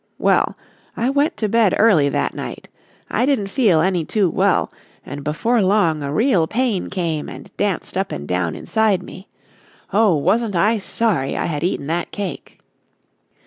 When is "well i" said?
0.17-1.11